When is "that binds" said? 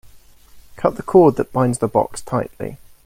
1.35-1.77